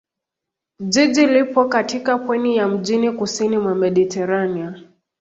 [0.79, 4.81] Jiji lipo katika pwani ya mjini kusini mwa Mediteranea.